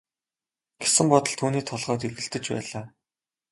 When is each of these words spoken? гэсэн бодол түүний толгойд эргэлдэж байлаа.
гэсэн 0.81 1.05
бодол 1.11 1.35
түүний 1.39 1.63
толгойд 1.69 2.05
эргэлдэж 2.07 2.45
байлаа. 2.53 2.85